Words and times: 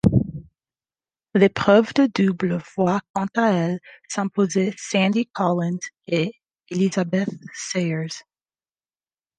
L'épreuve 1.35 1.93
de 1.93 2.07
double 2.07 2.59
voit 2.75 3.01
quant 3.13 3.27
à 3.37 3.51
elle 3.51 3.79
s'imposer 4.07 4.73
Sandy 4.75 5.27
Collins 5.27 5.77
et 6.07 6.33
Elizabeth 6.71 7.29
Sayers. 7.53 8.23